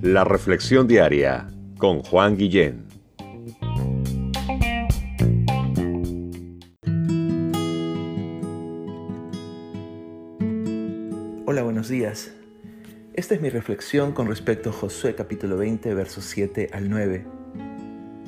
[0.00, 2.86] La Reflexión Diaria con Juan Guillén.
[11.46, 12.32] Hola, buenos días.
[13.14, 17.26] Esta es mi reflexión con respecto a Josué capítulo 20, versos 7 al 9.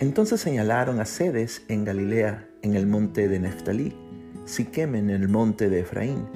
[0.01, 3.97] Entonces señalaron a sedes en Galilea, en el monte de Neftalí,
[4.45, 6.27] Siquem en el monte de Efraín,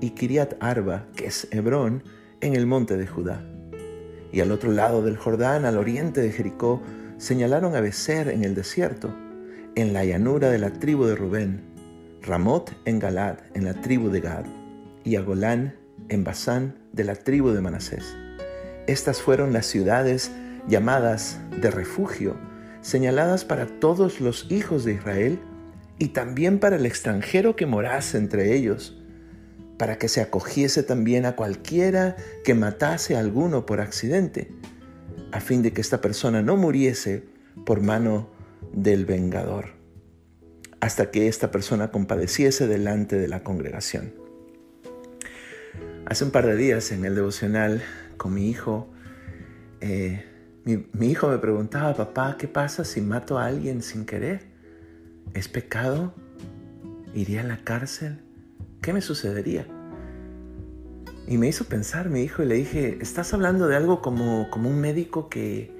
[0.00, 2.02] y Kiriat Arba, que es Hebrón,
[2.40, 3.42] en el monte de Judá.
[4.32, 6.82] Y al otro lado del Jordán, al oriente de Jericó,
[7.16, 9.14] señalaron a Becer en el desierto,
[9.74, 11.62] en la llanura de la tribu de Rubén,
[12.22, 14.44] Ramot en Galad, en la tribu de Gad,
[15.04, 15.76] y a Golán
[16.08, 18.16] en Basán, de la tribu de Manasés.
[18.86, 20.32] Estas fueron las ciudades
[20.66, 22.36] llamadas de refugio,
[22.80, 25.38] señaladas para todos los hijos de Israel
[25.98, 28.97] y también para el extranjero que morase entre ellos,
[29.78, 34.50] para que se acogiese también a cualquiera que matase a alguno por accidente,
[35.32, 37.24] a fin de que esta persona no muriese
[37.64, 38.28] por mano
[38.72, 39.70] del vengador,
[40.80, 44.12] hasta que esta persona compadeciese delante de la congregación.
[46.06, 47.82] Hace un par de días en el devocional
[48.16, 48.88] con mi hijo,
[49.80, 50.24] eh,
[50.64, 54.42] mi, hijo me preguntaba, papá, ¿qué pasa si mato a alguien sin querer?
[55.34, 56.14] ¿Es pecado?
[57.14, 58.27] ¿Iría a la cárcel?
[58.80, 59.66] ¿Qué me sucedería?
[61.26, 64.70] Y me hizo pensar mi hijo y le dije, ¿estás hablando de algo como, como
[64.70, 65.70] un médico que,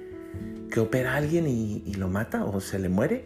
[0.69, 3.25] que opera a alguien y, lo mata o se le muere?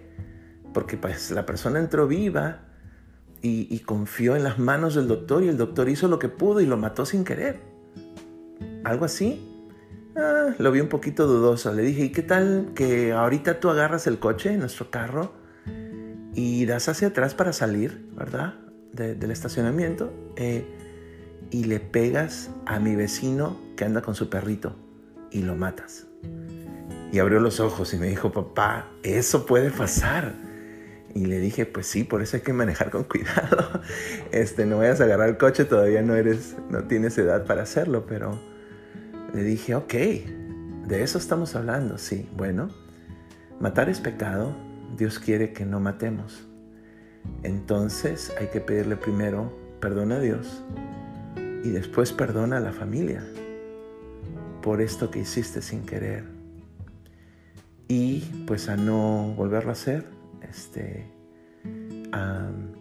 [0.73, 2.61] Porque pues la persona entró viva
[3.41, 6.61] y, y confió en las manos del doctor y el doctor hizo lo que pudo
[6.61, 7.59] y lo mató sin querer.
[8.85, 9.49] ¿Algo así?
[10.15, 11.73] Ah, lo vi un poquito dudoso.
[11.73, 15.33] Le dije, ¿y qué tal que ahorita tú agarras el coche, nuestro carro,
[16.35, 18.55] y das hacia atrás para salir, ¿verdad?
[18.93, 20.65] Del estacionamiento, eh,
[21.51, 24.75] y le pegas a mi vecino que anda con su perrito
[25.31, 26.07] y lo matas.
[27.11, 30.33] Y abrió los ojos y me dijo, papá, eso puede pasar.
[31.13, 33.81] Y le dije, pues sí, por eso hay que manejar con cuidado.
[34.31, 38.07] Este, no vayas a agarrar el coche, todavía no eres, no tienes edad para hacerlo,
[38.07, 38.39] pero
[39.31, 42.27] le dije, ok, de eso estamos hablando, sí.
[42.35, 42.69] Bueno,
[43.59, 44.55] matar es pecado,
[44.97, 46.47] Dios quiere que no matemos.
[47.43, 50.63] Entonces hay que pedirle primero perdón a Dios
[51.63, 53.23] y después perdona a la familia
[54.61, 56.23] por esto que hiciste sin querer.
[57.87, 60.05] Y pues a no volverlo a hacer,
[60.41, 61.05] este,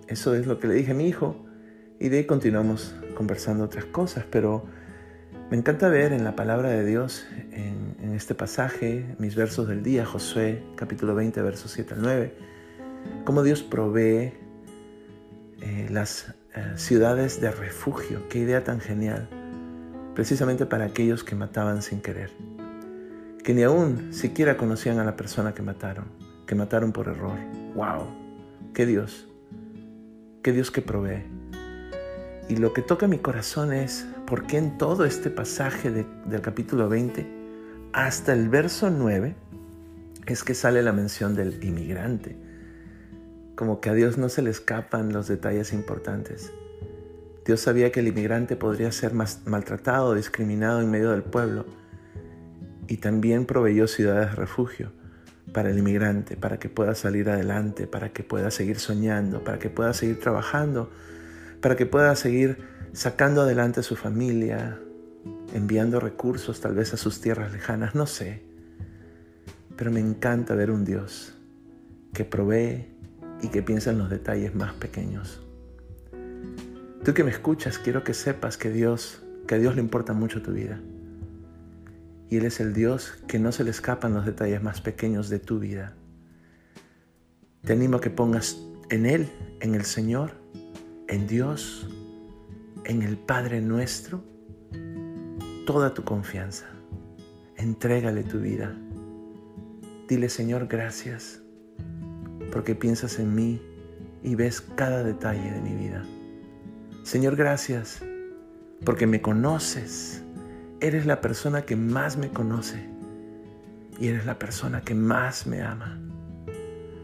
[0.08, 1.36] eso es lo que le dije a mi hijo
[1.98, 4.64] y de ahí continuamos conversando otras cosas, pero
[5.50, 7.82] me encanta ver en la palabra de Dios, en,
[8.14, 12.34] este pasaje, mis versos del día, Josué capítulo 20, versos 7 al 9,
[13.24, 14.32] cómo Dios provee
[15.60, 18.28] eh, las eh, ciudades de refugio.
[18.28, 19.28] Qué idea tan genial.
[20.14, 22.30] Precisamente para aquellos que mataban sin querer.
[23.42, 26.06] Que ni aún siquiera conocían a la persona que mataron.
[26.46, 27.38] Que mataron por error.
[27.74, 28.06] ¡Wow!
[28.74, 29.28] ¡Qué Dios!
[30.42, 31.24] ¡Qué Dios que provee!
[32.48, 36.88] Y lo que toca mi corazón es por qué en todo este pasaje del capítulo
[36.88, 37.42] 20
[37.92, 39.34] hasta el verso 9
[40.26, 42.36] es que sale la mención del inmigrante.
[43.62, 46.52] Como que a Dios no se le escapan los detalles importantes.
[47.46, 51.64] Dios sabía que el inmigrante podría ser maltratado, discriminado en medio del pueblo
[52.88, 54.90] y también proveyó ciudades de refugio
[55.52, 59.70] para el inmigrante, para que pueda salir adelante, para que pueda seguir soñando, para que
[59.70, 60.90] pueda seguir trabajando,
[61.60, 62.58] para que pueda seguir
[62.92, 64.80] sacando adelante a su familia,
[65.54, 68.42] enviando recursos tal vez a sus tierras lejanas, no sé.
[69.76, 71.38] Pero me encanta ver un Dios
[72.12, 72.92] que provee
[73.42, 75.42] y que piensa en los detalles más pequeños.
[77.04, 80.40] Tú que me escuchas, quiero que sepas que Dios, que a Dios le importa mucho
[80.40, 80.80] tu vida.
[82.30, 85.40] Y Él es el Dios que no se le escapan los detalles más pequeños de
[85.40, 85.94] tu vida.
[87.64, 88.56] Te animo a que pongas
[88.88, 89.28] en Él,
[89.60, 90.30] en el Señor,
[91.08, 91.88] en Dios,
[92.84, 94.24] en el Padre nuestro
[95.66, 96.66] toda tu confianza.
[97.56, 98.74] Entrégale tu vida.
[100.08, 101.42] Dile, Señor, gracias
[102.52, 103.60] porque piensas en mí
[104.22, 106.04] y ves cada detalle de mi vida.
[107.02, 108.04] Señor, gracias
[108.84, 110.22] porque me conoces.
[110.80, 112.88] Eres la persona que más me conoce
[113.98, 115.98] y eres la persona que más me ama.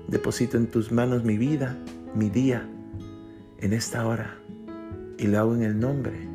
[0.07, 1.77] Deposito en tus manos mi vida,
[2.15, 2.69] mi día,
[3.59, 4.37] en esta hora
[5.19, 6.29] y lo hago en el nombre,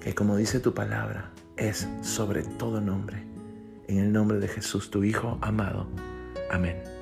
[0.00, 3.24] que como dice tu palabra, es sobre todo nombre,
[3.86, 5.86] en el nombre de Jesús, tu Hijo amado.
[6.50, 6.99] Amén.